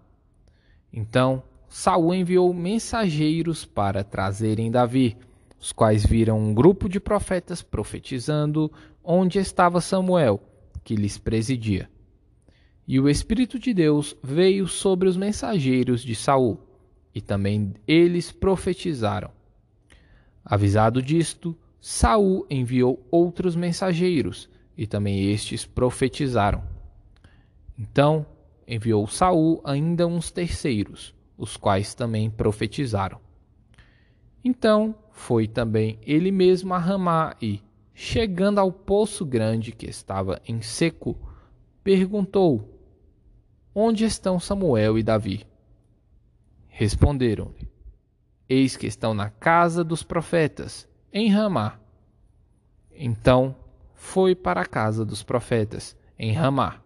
Então 0.91 1.43
Saul 1.70 2.13
enviou 2.13 2.53
mensageiros 2.53 3.63
para 3.63 4.03
trazerem 4.03 4.70
Davi, 4.70 5.17
os 5.62 5.72
quais 5.72 6.03
viram 6.03 6.39
um 6.39 6.56
grupo 6.56 6.89
de 6.89 7.00
profetas 7.00 7.62
profetizando 7.62 8.72
onde 9.03 9.38
estava 9.38 9.80
Samuel, 9.80 10.41
que 10.84 10.96
lhes 10.96 11.20
presidia. 11.20 11.88
E 12.88 13.00
o 13.00 13.08
Espírito 13.08 13.60
de 13.60 13.72
Deus 13.72 14.18
veio 14.24 14.68
sobre 14.68 15.08
os 15.08 15.15
mensageiros 15.15 16.01
de 16.01 16.15
Saul, 16.15 16.60
e 17.13 17.22
também 17.22 17.75
eles 17.88 18.32
profetizaram. 18.32 19.30
Avisado 20.44 21.00
disto, 21.00 21.56
Saul 21.80 22.48
enviou 22.50 23.06
outros 23.12 23.56
mensageiros, 23.56 24.50
e 24.75 24.88
também 24.88 25.30
estes 25.32 25.63
profetizaram. 25.63 26.63
Então 27.77 28.25
enviou 28.68 29.06
Saul 29.06 29.62
ainda 29.63 30.08
uns 30.08 30.32
terceiros, 30.32 31.13
os 31.38 31.56
quais 31.56 31.94
também 31.94 32.32
profetizaram. 32.32 33.20
Então 34.44 34.96
foi 35.12 35.48
também 35.48 36.00
ele 36.01 36.32
mesmo 36.32 36.74
a 36.74 36.77
Ramá 36.77 37.36
e, 37.41 37.62
chegando 37.94 38.60
ao 38.60 38.72
poço 38.72 39.25
grande 39.25 39.72
que 39.72 39.89
estava 39.89 40.41
em 40.48 40.62
seco, 40.62 41.18
perguntou 41.84 42.72
Onde 43.74 44.03
estão 44.03 44.38
Samuel 44.38 45.00
e 45.00 45.03
Davi? 45.03 45.46
Responderam-lhe: 46.68 47.70
Eis 48.50 48.75
que 48.75 48.86
estão 48.86 49.13
na 49.13 49.30
casa 49.30 49.82
dos 49.82 50.03
profetas, 50.03 50.89
em 51.13 51.30
Ramá. 51.30 51.80
Então 52.94 53.56
foi 53.96 54.36
para 54.36 54.62
a 54.62 54.65
casa 54.65 55.06
dos 55.06 55.24
profetas, 55.24 55.96
em 56.20 56.34
Ramá. 56.34 56.82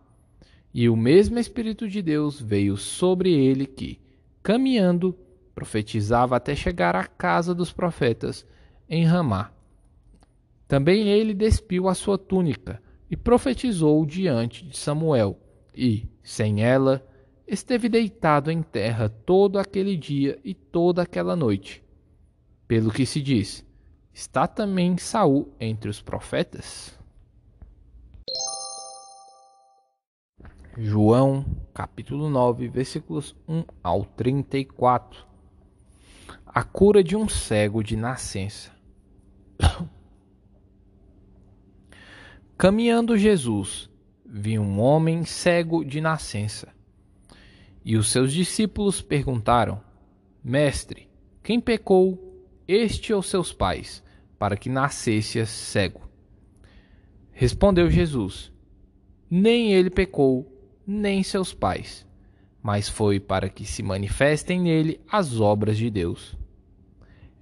E 0.72 0.88
o 0.88 0.96
mesmo 0.96 1.40
Espírito 1.40 1.88
de 1.88 2.04
Deus 2.04 2.40
veio 2.40 2.78
sobre 2.78 3.34
ele 3.34 3.66
que, 3.66 4.00
caminhando, 4.44 5.18
profetizava 5.56 6.36
até 6.36 6.54
chegar 6.54 6.96
à 6.96 7.06
casa 7.06 7.56
dos 7.56 7.72
profetas, 7.72 8.46
em 8.90 9.06
Ramá. 9.06 9.52
Também 10.68 11.08
ele 11.08 11.34
despiu 11.34 11.88
a 11.88 11.96
sua 11.96 12.18
túnica 12.18 12.84
e 13.10 13.16
profetizou 13.16 14.06
diante 14.06 14.66
de 14.66 14.78
Samuel 14.78 15.40
e, 15.74 16.08
sem 16.22 16.64
ela, 16.64 17.08
esteve 17.48 17.88
deitado 17.88 18.52
em 18.52 18.62
terra 18.62 19.08
todo 19.08 19.58
aquele 19.58 19.96
dia 19.96 20.38
e 20.44 20.54
toda 20.54 21.02
aquela 21.02 21.36
noite. 21.36 21.84
Pelo 22.68 22.92
que 22.92 23.06
se 23.06 23.22
diz, 23.22 23.66
está 24.14 24.48
também 24.48 24.98
Saul 24.98 25.54
entre 25.60 25.90
os 25.90 26.02
profetas? 26.02 26.98
João, 30.78 31.46
capítulo 31.74 32.30
9, 32.30 32.68
versículos 32.68 33.34
1 33.48 33.64
ao 33.82 34.04
34. 34.04 35.35
A 36.58 36.64
cura 36.64 37.04
de 37.04 37.18
um 37.18 37.28
cego 37.28 37.84
de 37.84 37.98
nascença. 37.98 38.72
Caminhando 42.58 43.18
Jesus 43.18 43.90
vi 44.26 44.58
um 44.58 44.80
homem 44.80 45.26
cego 45.26 45.84
de 45.84 46.00
nascença. 46.00 46.70
E 47.84 47.98
os 47.98 48.10
seus 48.10 48.32
discípulos 48.32 49.02
perguntaram: 49.02 49.82
Mestre, 50.42 51.10
quem 51.44 51.60
pecou, 51.60 52.42
este 52.66 53.12
ou 53.12 53.22
seus 53.22 53.52
pais, 53.52 54.02
para 54.40 54.56
que 54.56 54.70
nascesse 54.70 55.46
cego? 55.46 56.10
Respondeu 57.34 57.92
Jesus: 57.92 58.50
Nem 59.30 59.74
ele 59.74 59.90
pecou, 59.90 60.50
nem 60.88 61.22
seus 61.22 61.54
pais, 61.54 62.08
mas 62.64 62.88
foi 62.88 63.20
para 63.20 63.50
que 63.50 63.66
se 63.66 63.84
manifestem 63.84 64.62
nele 64.62 65.02
as 65.12 65.42
obras 65.42 65.78
de 65.78 65.90
Deus. 65.90 66.45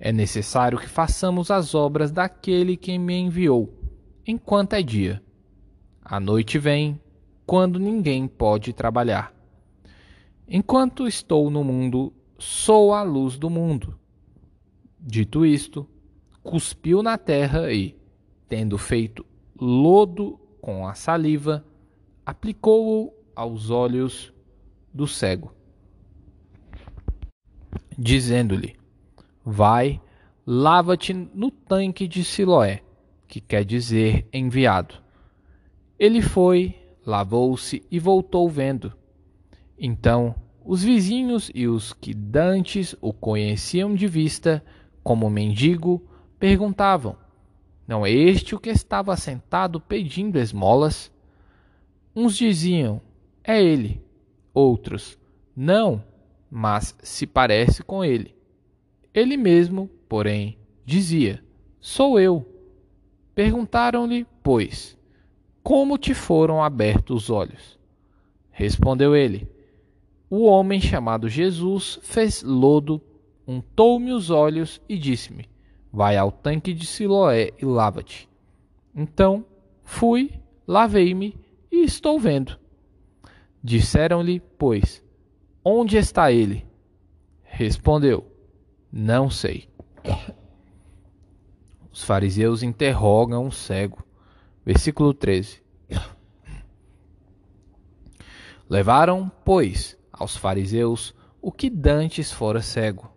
É 0.06 0.12
necessário 0.12 0.78
que 0.78 0.90
façamos 0.90 1.50
as 1.50 1.74
obras 1.74 2.12
daquele 2.12 2.76
que 2.76 3.00
me 3.00 3.16
enviou, 3.16 3.74
enquanto 4.28 4.74
é 4.74 4.82
dia. 4.82 5.24
A 6.04 6.20
noite 6.20 6.60
vem, 6.60 7.00
quando 7.46 7.80
ninguém 7.80 8.28
pode 8.28 8.74
trabalhar. 8.74 9.34
Enquanto 10.46 11.08
estou 11.08 11.50
no 11.50 11.64
mundo, 11.64 12.12
sou 12.38 12.94
a 12.94 13.02
luz 13.02 13.38
do 13.38 13.50
mundo. 13.50 13.98
Dito 15.00 15.46
isto, 15.46 15.88
cuspiu 16.44 17.02
na 17.02 17.18
terra 17.18 17.72
e, 17.72 17.98
tendo 18.50 18.78
feito 18.78 19.26
lodo 19.58 20.38
com 20.60 20.86
a 20.86 20.96
saliva, 20.96 21.64
aplicou-o 22.26 23.14
aos 23.34 23.70
olhos 23.70 24.34
do 24.94 25.08
cego, 25.08 25.54
dizendo-lhe: 27.98 28.83
Vai, 29.46 30.02
lava-te 30.46 31.14
no 31.14 31.52
tanque 31.52 32.08
de 32.08 32.24
Siloé, 32.24 32.82
que 33.28 33.42
quer 33.42 33.66
dizer 33.66 34.28
enviado. 34.32 34.96
Ele 36.00 36.22
foi, 36.22 36.76
lavou-se 37.06 37.84
e 37.92 38.00
voltou 38.00 38.50
vendo. 38.50 38.94
Então 39.78 40.36
os 40.66 40.82
vizinhos 40.82 41.52
e 41.54 41.68
os 41.68 41.92
que 41.92 42.14
dantes 42.14 42.96
o 43.02 43.12
conheciam 43.12 43.94
de 43.94 44.08
vista 44.08 44.64
como 45.04 45.30
mendigo 45.30 46.02
perguntavam: 46.40 47.18
Não 47.86 48.06
é 48.06 48.12
este 48.12 48.56
o 48.56 48.60
que 48.60 48.70
estava 48.70 49.16
sentado 49.18 49.82
pedindo 49.82 50.40
esmolas? 50.40 51.12
Uns 52.16 52.38
diziam: 52.38 53.02
É 53.44 53.62
ele. 53.62 54.02
Outros: 54.54 55.20
Não, 55.54 56.02
mas 56.50 56.96
se 57.04 57.28
parece 57.28 57.84
com 57.84 58.06
ele. 58.06 58.34
Ele 59.14 59.38
mesmo, 59.38 59.90
porém, 60.10 60.58
dizia: 60.86 61.44
Sou 61.80 62.20
eu. 62.20 62.46
Perguntaram-lhe, 63.36 64.26
pois, 64.44 64.98
como 65.64 65.98
te 65.98 66.14
foram 66.14 66.64
abertos 66.64 67.24
os 67.24 67.30
olhos? 67.30 67.80
Respondeu 68.52 69.16
ele: 69.16 69.48
O 70.30 70.44
homem 70.46 70.80
chamado 70.80 71.30
Jesus 71.30 72.00
fez 72.02 72.44
lodo, 72.44 73.02
untou-me 73.48 74.12
os 74.12 74.30
olhos 74.30 74.82
e 74.88 74.98
disse-me: 74.98 75.50
Vai 75.92 76.18
ao 76.18 76.32
tanque 76.32 76.74
de 76.74 76.86
Siloé 76.86 77.52
e 77.62 77.66
lava-te. 77.66 78.30
Então 78.96 79.46
fui, 79.84 80.32
lavei-me 80.68 81.36
e 81.72 81.84
estou 81.84 82.20
vendo. 82.20 82.60
Disseram-lhe, 83.64 84.42
pois, 84.58 85.04
Onde 85.66 85.96
está 85.96 86.30
ele? 86.30 86.66
Respondeu: 87.42 88.26
Não 88.96 89.28
sei. 89.28 89.68
Os 91.92 92.04
fariseus 92.04 92.62
interrogam 92.62 93.48
o 93.48 93.52
cego. 93.52 94.06
Versículo 94.64 95.16
13. 95.16 95.64
Levaram, 98.70 99.32
pois, 99.44 99.98
aos 100.12 100.38
fariseus 100.38 101.16
o 101.42 101.52
que 101.52 101.72
dantes 101.72 102.32
fora 102.32 102.62
cego. 102.62 103.12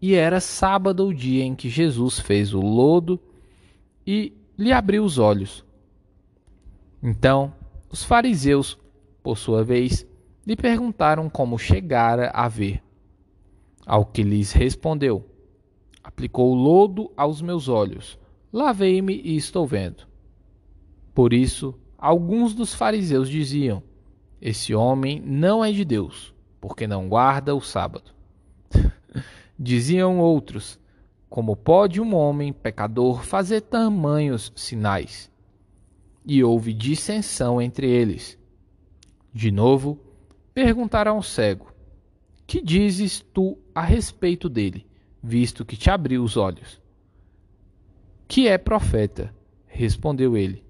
E 0.00 0.14
era 0.14 0.38
sábado 0.38 1.08
o 1.08 1.14
dia 1.14 1.42
em 1.42 1.56
que 1.56 1.68
Jesus 1.68 2.20
fez 2.20 2.54
o 2.54 2.60
lodo 2.60 3.20
e 4.06 4.32
lhe 4.56 4.70
abriu 4.70 5.02
os 5.02 5.18
olhos. 5.18 5.66
Então, 7.02 7.52
os 7.90 8.04
fariseus, 8.04 8.78
por 9.24 9.36
sua 9.36 9.64
vez, 9.64 10.06
lhe 10.46 10.54
perguntaram 10.54 11.28
como 11.28 11.58
chegara 11.58 12.30
a 12.30 12.46
ver. 12.46 12.80
Ao 13.88 14.04
que 14.04 14.22
lhes 14.22 14.52
respondeu: 14.52 15.24
Aplicou 16.04 16.52
lodo 16.52 17.10
aos 17.16 17.40
meus 17.40 17.68
olhos, 17.68 18.18
lavei-me 18.52 19.18
e 19.24 19.34
estou 19.34 19.66
vendo. 19.66 20.06
Por 21.14 21.32
isso, 21.32 21.74
alguns 21.96 22.54
dos 22.54 22.74
fariseus 22.74 23.30
diziam: 23.30 23.82
Esse 24.42 24.74
homem 24.74 25.22
não 25.24 25.64
é 25.64 25.72
de 25.72 25.86
Deus, 25.86 26.34
porque 26.60 26.86
não 26.86 27.08
guarda 27.08 27.54
o 27.54 27.62
sábado. 27.62 28.12
diziam 29.58 30.20
outros: 30.20 30.78
Como 31.30 31.56
pode 31.56 31.98
um 31.98 32.14
homem 32.14 32.52
pecador 32.52 33.24
fazer 33.24 33.62
tamanhos 33.62 34.52
sinais? 34.54 35.30
E 36.26 36.44
houve 36.44 36.74
dissensão 36.74 37.58
entre 37.58 37.88
eles. 37.88 38.38
De 39.32 39.50
novo, 39.50 39.98
perguntaram 40.52 41.16
ao 41.16 41.22
cego: 41.22 41.67
Que 42.48 42.62
dizes 42.62 43.20
tu 43.20 43.58
a 43.74 43.82
respeito 43.82 44.48
dele, 44.48 44.86
visto 45.22 45.66
que 45.66 45.76
te 45.76 45.90
abriu 45.90 46.24
os 46.24 46.34
olhos? 46.34 46.80
Que 48.26 48.48
é 48.48 48.56
profeta, 48.56 49.34
respondeu 49.66 50.34
ele. 50.34 50.64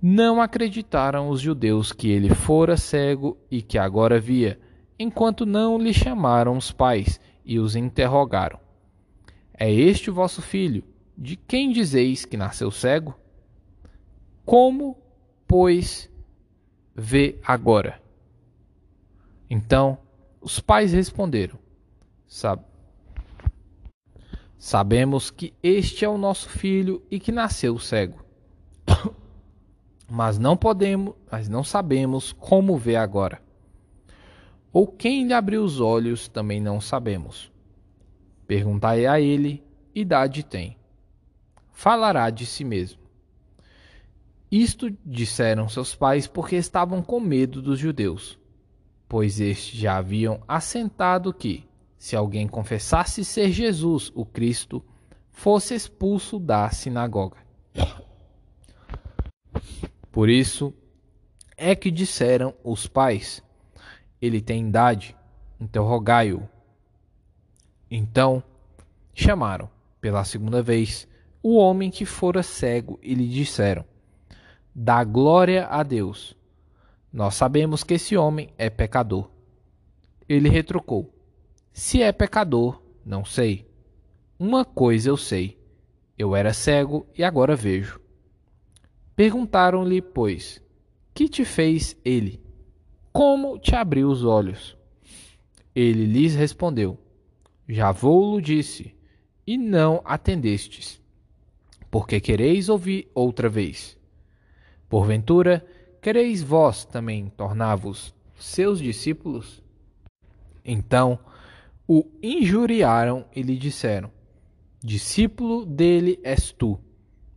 Não 0.00 0.42
acreditaram 0.42 1.30
os 1.30 1.40
judeus 1.40 1.90
que 1.90 2.10
ele 2.10 2.34
fora 2.34 2.76
cego 2.76 3.38
e 3.50 3.62
que 3.62 3.78
agora 3.78 4.20
via, 4.20 4.60
enquanto 4.98 5.46
não 5.46 5.78
lhe 5.78 5.94
chamaram 5.94 6.54
os 6.58 6.70
pais 6.70 7.18
e 7.46 7.58
os 7.58 7.74
interrogaram: 7.74 8.60
É 9.54 9.72
este 9.72 10.10
o 10.10 10.14
vosso 10.14 10.42
filho, 10.42 10.84
de 11.16 11.34
quem 11.34 11.72
dizeis 11.72 12.26
que 12.26 12.36
nasceu 12.36 12.70
cego? 12.70 13.18
Como, 14.44 14.98
pois, 15.48 16.10
vê 16.94 17.40
agora? 17.42 18.02
Então 19.48 19.96
os 20.42 20.60
pais 20.60 20.92
responderam: 20.92 21.58
Sab 22.26 22.62
Sabemos 24.58 25.30
que 25.30 25.54
este 25.62 26.04
é 26.04 26.08
o 26.08 26.18
nosso 26.18 26.48
filho 26.48 27.02
e 27.10 27.18
que 27.18 27.32
nasceu 27.32 27.78
cego 27.78 28.24
mas 30.08 30.38
não 30.38 30.56
podemos, 30.56 31.14
mas 31.30 31.48
não 31.48 31.64
sabemos 31.64 32.32
como 32.32 32.76
vê 32.76 32.96
agora. 32.96 33.42
Ou 34.72 34.86
quem 34.86 35.26
lhe 35.26 35.32
abriu 35.32 35.64
os 35.64 35.80
olhos 35.80 36.28
também 36.28 36.60
não 36.60 36.80
sabemos. 36.80 37.50
Perguntai 38.46 39.06
a 39.06 39.20
ele, 39.20 39.62
idade 39.94 40.42
tem. 40.42 40.76
Falará 41.72 42.30
de 42.30 42.46
si 42.46 42.64
mesmo. 42.64 43.00
Isto 44.50 44.90
disseram 45.04 45.68
seus 45.68 45.94
pais 45.94 46.26
porque 46.26 46.56
estavam 46.56 47.02
com 47.02 47.18
medo 47.18 47.62
dos 47.62 47.78
judeus, 47.78 48.38
pois 49.12 49.40
estes 49.40 49.78
já 49.78 49.98
haviam 49.98 50.40
assentado 50.48 51.34
que, 51.34 51.68
se 51.98 52.16
alguém 52.16 52.48
confessasse 52.48 53.22
ser 53.26 53.52
Jesus 53.52 54.10
o 54.14 54.24
Cristo, 54.24 54.82
fosse 55.30 55.74
expulso 55.74 56.38
da 56.38 56.70
sinagoga. 56.70 57.36
Por 60.10 60.30
isso 60.30 60.72
é 61.58 61.76
que 61.76 61.90
disseram 61.90 62.54
os 62.64 62.86
pais: 62.86 63.42
Ele 64.18 64.40
tem 64.40 64.66
idade, 64.66 65.14
interrogai-o. 65.60 66.48
Então 67.90 68.42
chamaram, 69.12 69.68
pela 70.00 70.24
segunda 70.24 70.62
vez, 70.62 71.06
o 71.42 71.58
homem 71.58 71.90
que 71.90 72.06
fora 72.06 72.42
cego 72.42 72.98
e 73.02 73.12
lhe 73.12 73.28
disseram: 73.28 73.84
Dá 74.74 75.04
glória 75.04 75.66
a 75.66 75.82
Deus. 75.82 76.34
Nós 77.12 77.34
sabemos 77.34 77.84
que 77.84 77.94
esse 77.94 78.16
homem 78.16 78.50
é 78.56 78.70
pecador. 78.70 79.30
Ele 80.28 80.48
retrucou: 80.48 81.14
Se 81.72 82.02
é 82.02 82.10
pecador, 82.10 82.80
não 83.04 83.24
sei. 83.24 83.68
Uma 84.38 84.64
coisa 84.64 85.10
eu 85.10 85.16
sei: 85.16 85.62
eu 86.18 86.36
era 86.36 86.52
cego 86.52 87.06
e 87.16 87.24
agora 87.24 87.56
vejo. 87.56 88.00
Perguntaram-lhe, 89.16 90.00
pois, 90.00 90.62
que 91.12 91.28
te 91.28 91.44
fez 91.44 91.96
ele? 92.04 92.40
Como 93.12 93.58
te 93.58 93.74
abriu 93.74 94.08
os 94.08 94.24
olhos? 94.24 94.76
Ele 95.74 96.06
lhes 96.06 96.34
respondeu: 96.34 96.98
Já 97.68 97.90
vou-lo 97.92 98.40
disse, 98.40 98.94
e 99.46 99.58
não 99.58 100.00
atendestes. 100.04 101.00
Porque 101.90 102.20
quereis 102.20 102.68
ouvir 102.68 103.10
outra 103.14 103.48
vez? 103.48 103.98
Porventura, 104.88 105.66
quereis 106.02 106.42
vós 106.42 106.84
também 106.84 107.32
tornar-vos 107.34 108.14
seus 108.36 108.78
discípulos? 108.78 109.62
Então 110.62 111.18
o 111.88 112.04
injuriaram 112.22 113.24
e 113.34 113.40
lhe 113.40 113.56
disseram: 113.56 114.10
Discípulo 114.82 115.64
dele 115.64 116.20
és 116.22 116.52
tu 116.52 116.78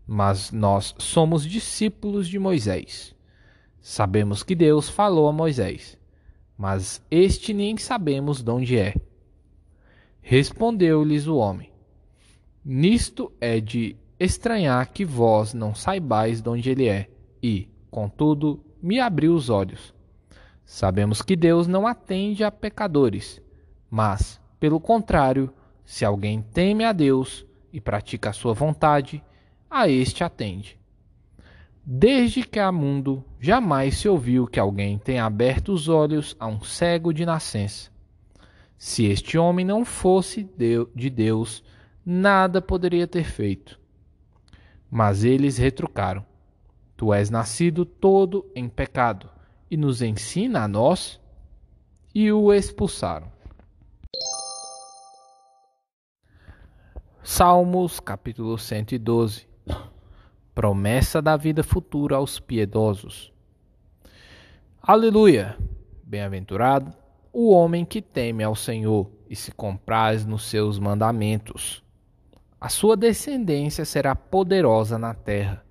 mas 0.08 0.52
nós 0.52 0.94
somos 1.00 1.46
discípulos 1.46 2.28
de 2.28 2.38
Moisés. 2.38 3.16
Sabemos 3.82 4.44
que 4.44 4.56
Deus 4.56 4.90
falou 4.90 5.28
a 5.28 5.34
Moisés, 5.34 5.98
mas 6.58 7.04
este 7.10 7.54
nem 7.54 7.78
sabemos 7.78 8.42
de 8.42 8.52
onde 8.52 8.78
é. 8.78 8.96
Respondeu-lhes 10.22 11.28
o 11.28 11.38
homem: 11.38 11.72
Nisto 12.64 13.32
é 13.40 13.60
de 13.60 13.96
estranhar 14.20 14.92
que 14.92 15.06
vós 15.06 15.54
não 15.54 15.76
saibais 15.76 16.42
de 16.42 16.50
onde 16.50 16.70
ele 16.70 16.88
é, 16.88 17.10
e, 17.42 17.68
contudo, 17.96 18.62
me 18.84 19.00
abriu 19.00 19.34
os 19.34 19.50
olhos. 19.50 19.94
Sabemos 20.66 21.22
que 21.22 21.34
Deus 21.34 21.66
não 21.66 21.88
atende 21.88 22.44
a 22.44 22.52
pecadores, 22.52 23.42
mas, 23.90 24.38
pelo 24.60 24.82
contrário, 24.82 25.50
se 25.86 26.04
alguém 26.04 26.42
teme 26.42 26.84
a 26.84 26.92
Deus 26.92 27.46
e 27.72 27.80
pratica 27.80 28.32
a 28.32 28.34
sua 28.34 28.54
vontade, 28.54 29.24
a 29.72 29.88
este 29.88 30.26
atende. 30.26 30.78
Desde 31.86 32.44
que 32.44 32.60
há 32.60 32.70
mundo, 32.70 33.24
jamais 33.40 33.96
se 33.96 34.10
ouviu 34.10 34.46
que 34.46 34.60
alguém 34.60 34.98
tenha 34.98 35.24
aberto 35.24 35.72
os 35.72 35.88
olhos 35.88 36.36
a 36.38 36.48
um 36.48 36.62
cego 36.62 37.14
de 37.14 37.26
nascença. 37.26 37.90
Se 38.78 39.06
este 39.06 39.38
homem 39.38 39.66
não 39.66 39.86
fosse 39.86 40.44
de 40.44 41.10
Deus, 41.10 41.64
nada 42.06 42.62
poderia 42.62 43.08
ter 43.08 43.24
feito. 43.24 43.80
Mas 44.92 45.24
eles 45.24 45.58
retrucaram: 45.58 46.26
Tu 46.98 47.14
és 47.14 47.30
nascido 47.30 47.86
todo 47.86 48.50
em 48.56 48.70
pecado, 48.70 49.30
e 49.70 49.76
nos 49.76 50.02
ensina 50.02 50.64
a 50.64 50.68
nós? 50.68 51.20
E 52.14 52.32
o 52.32 52.54
expulsaram. 52.54 53.28
Salmos 57.22 58.00
capítulo 58.00 58.58
112 58.58 59.48
Promessa 60.54 61.22
da 61.22 61.36
vida 61.36 61.64
futura 61.64 62.16
aos 62.16 62.40
piedosos. 62.40 63.34
Aleluia! 64.82 65.58
Bem-aventurado 66.02 66.94
o 67.34 67.52
homem 67.52 67.84
que 67.84 68.02
teme 68.02 68.42
ao 68.42 68.56
Senhor 68.56 69.12
e 69.30 69.36
se 69.36 69.52
compraz 69.52 70.26
nos 70.26 70.46
seus 70.46 70.80
mandamentos. 70.80 71.84
A 72.62 72.70
sua 72.70 72.96
descendência 72.96 73.84
será 73.84 74.16
poderosa 74.16 74.98
na 74.98 75.14
terra. 75.14 75.65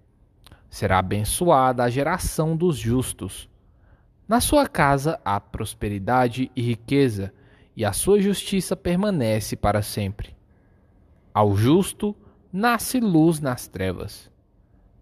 Será 0.74 0.98
abençoada 0.98 1.84
a 1.84 1.88
geração 1.88 2.56
dos 2.56 2.76
justos. 2.76 3.48
Na 4.26 4.40
sua 4.40 4.66
casa 4.66 5.20
há 5.24 5.38
prosperidade 5.38 6.50
e 6.56 6.62
riqueza, 6.62 7.32
e 7.76 7.84
a 7.84 7.92
sua 7.92 8.20
justiça 8.20 8.74
permanece 8.74 9.54
para 9.54 9.82
sempre. 9.82 10.34
Ao 11.32 11.54
justo 11.54 12.12
nasce 12.52 12.98
luz 12.98 13.38
nas 13.38 13.68
trevas. 13.68 14.28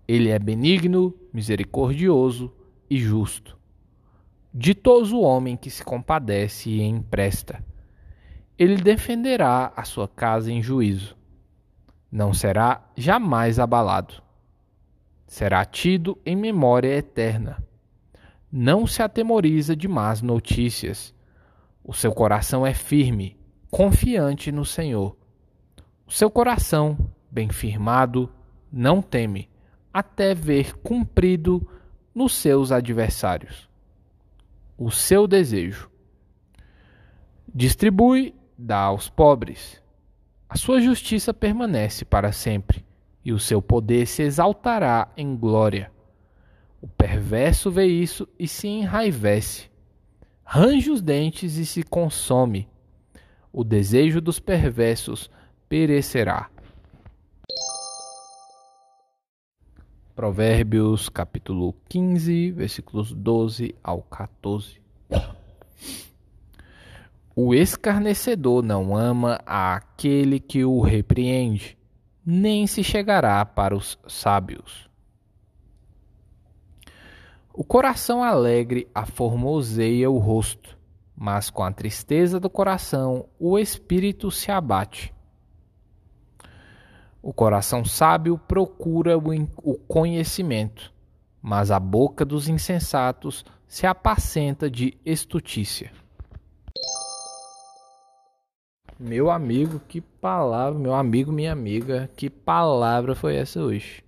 Ele 0.06 0.28
é 0.28 0.38
benigno, 0.38 1.14
misericordioso 1.32 2.52
e 2.90 2.98
justo. 2.98 3.56
Ditoso 4.52 5.16
o 5.16 5.22
homem 5.22 5.56
que 5.56 5.70
se 5.70 5.82
compadece 5.82 6.68
e 6.68 6.82
empresta. 6.82 7.64
Ele 8.58 8.76
defenderá 8.76 9.72
a 9.74 9.84
sua 9.84 10.06
casa 10.06 10.52
em 10.52 10.62
juízo. 10.62 11.16
Não 12.10 12.34
será 12.34 12.90
jamais 12.94 13.58
abalado. 13.58 14.22
Será 15.32 15.64
tido 15.64 16.18
em 16.26 16.36
memória 16.36 16.94
eterna. 16.94 17.64
Não 18.52 18.86
se 18.86 19.02
atemoriza 19.02 19.74
de 19.74 19.88
más 19.88 20.20
notícias. 20.20 21.14
O 21.82 21.94
seu 21.94 22.12
coração 22.12 22.66
é 22.66 22.74
firme, 22.74 23.38
confiante 23.70 24.52
no 24.52 24.66
Senhor. 24.66 25.16
O 26.06 26.12
seu 26.12 26.30
coração, 26.30 26.98
bem 27.30 27.48
firmado, 27.48 28.30
não 28.70 29.00
teme, 29.00 29.48
até 29.90 30.34
ver 30.34 30.76
cumprido 30.80 31.66
nos 32.14 32.34
seus 32.34 32.70
adversários 32.70 33.72
o 34.76 34.90
seu 34.90 35.26
desejo. 35.26 35.88
Distribui, 37.54 38.34
dá 38.58 38.80
aos 38.80 39.08
pobres. 39.08 39.80
A 40.46 40.58
sua 40.58 40.78
justiça 40.80 41.32
permanece 41.32 42.04
para 42.04 42.32
sempre, 42.32 42.84
e 43.24 43.32
o 43.32 43.38
seu 43.38 43.62
poder 43.62 44.06
se 44.06 44.22
exaltará 44.22 45.08
em 45.16 45.36
glória. 45.36 45.90
O 46.80 46.88
perverso 46.88 47.70
vê 47.70 47.86
isso 47.86 48.28
e 48.38 48.48
se 48.48 48.66
enraivece. 48.66 49.70
Range 50.44 50.90
os 50.90 51.00
dentes 51.00 51.56
e 51.56 51.64
se 51.64 51.82
consome. 51.82 52.68
O 53.52 53.62
desejo 53.62 54.20
dos 54.20 54.40
perversos 54.40 55.30
perecerá. 55.68 56.50
Provérbios 60.14 61.08
capítulo 61.08 61.74
15, 61.88 62.50
versículos 62.50 63.12
12 63.12 63.74
ao 63.82 64.02
14. 64.02 64.82
O 67.34 67.54
escarnecedor 67.54 68.62
não 68.62 68.94
ama 68.94 69.40
aquele 69.46 70.38
que 70.38 70.66
o 70.66 70.80
repreende, 70.80 71.78
nem 72.24 72.66
se 72.66 72.84
chegará 72.84 73.44
para 73.44 73.76
os 73.76 73.98
sábios. 74.06 74.88
O 77.52 77.64
coração 77.64 78.22
alegre 78.22 78.88
aformoseia 78.94 80.10
o 80.10 80.18
rosto, 80.18 80.78
mas 81.14 81.50
com 81.50 81.62
a 81.62 81.70
tristeza 81.70 82.40
do 82.40 82.48
coração 82.48 83.26
o 83.38 83.58
espírito 83.58 84.30
se 84.30 84.50
abate. 84.50 85.12
O 87.20 87.32
coração 87.32 87.84
sábio 87.84 88.38
procura 88.38 89.16
o 89.18 89.74
conhecimento, 89.86 90.92
mas 91.40 91.70
a 91.70 91.78
boca 91.78 92.24
dos 92.24 92.48
insensatos 92.48 93.44
se 93.66 93.86
apacenta 93.86 94.70
de 94.70 94.98
estutícia. 95.04 95.92
Meu 99.02 99.30
amigo, 99.30 99.80
que 99.88 100.00
palavra, 100.00 100.78
meu 100.78 100.94
amigo, 100.94 101.32
minha 101.32 101.52
amiga, 101.52 102.08
que 102.16 102.30
palavra 102.30 103.16
foi 103.16 103.34
essa 103.34 103.60
hoje? 103.60 104.04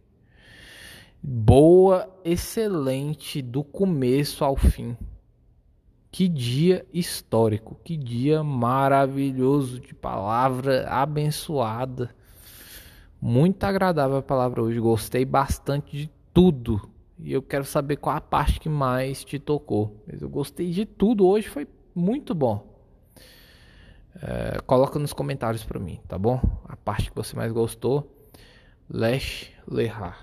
boa, 1.26 2.06
excelente 2.22 3.40
do 3.40 3.64
começo 3.64 4.44
ao 4.44 4.54
fim. 4.54 4.94
Que 6.12 6.28
dia 6.28 6.86
histórico, 6.92 7.76
que 7.82 7.96
dia 7.96 8.44
maravilhoso 8.44 9.80
de 9.80 9.94
palavra 9.94 10.86
abençoada. 10.88 12.14
Muito 13.20 13.64
agradável 13.64 14.18
a 14.18 14.22
palavra 14.22 14.62
hoje, 14.62 14.78
gostei 14.78 15.24
bastante 15.24 15.96
de 15.96 16.10
tudo. 16.32 16.88
E 17.18 17.32
eu 17.32 17.42
quero 17.42 17.64
saber 17.64 17.96
qual 17.96 18.14
a 18.14 18.20
parte 18.20 18.60
que 18.60 18.68
mais 18.68 19.24
te 19.24 19.38
tocou. 19.38 20.04
Mas 20.06 20.20
eu 20.20 20.28
gostei 20.28 20.70
de 20.70 20.84
tudo 20.84 21.26
hoje, 21.26 21.48
foi 21.48 21.66
muito 21.94 22.34
bom. 22.34 22.73
É, 24.22 24.60
coloca 24.66 24.98
nos 24.98 25.12
comentários 25.12 25.64
para 25.64 25.80
mim, 25.80 26.00
tá 26.06 26.18
bom? 26.18 26.40
A 26.68 26.76
parte 26.76 27.10
que 27.10 27.16
você 27.16 27.34
mais 27.34 27.52
gostou. 27.52 28.10
Lesh 28.88 29.50
Lehar. 29.66 30.18